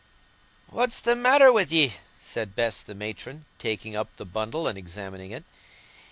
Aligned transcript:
"What's 0.71 0.99
the 0.99 1.15
matter 1.15 1.53
wi' 1.53 1.67
ye?" 1.69 1.93
said 2.17 2.55
Bess 2.55 2.81
the 2.81 2.95
matron, 2.95 3.45
taking 3.59 3.95
up 3.95 4.09
the 4.17 4.25
bundle 4.25 4.67
and 4.67 4.75
examining 4.75 5.29
it. 5.29 5.43